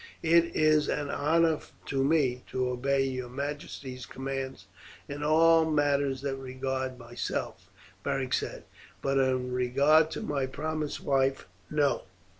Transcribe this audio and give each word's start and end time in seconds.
"It 0.23 0.55
is 0.55 0.87
an 0.89 1.11
honour 1.11 1.59
to 1.85 2.03
me 2.03 2.43
to 2.47 2.69
obey 2.69 3.03
your 3.03 3.29
majesty's 3.29 4.07
commands 4.07 4.65
in 5.07 5.21
all 5.21 5.69
matters 5.69 6.21
that 6.21 6.37
regard 6.37 6.97
myself," 6.97 7.69
Beric 8.03 8.33
said; 8.33 8.63
"but 9.03 9.19
in 9.19 9.51
regard 9.51 10.09
to 10.17 10.21
my 10.23 10.47
promised 10.47 11.01
wife, 11.03 11.45
no! 11.69 12.05